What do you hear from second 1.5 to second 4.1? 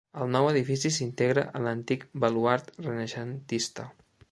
en l'antic baluard renaixentista.